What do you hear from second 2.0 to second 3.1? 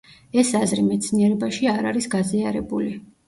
გაზიარებული.